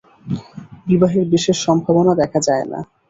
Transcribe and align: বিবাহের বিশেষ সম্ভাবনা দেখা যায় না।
বিবাহের 0.87 1.25
বিশেষ 1.33 1.57
সম্ভাবনা 1.65 2.13
দেখা 2.21 2.39
যায় 2.47 2.65
না। 2.65 2.79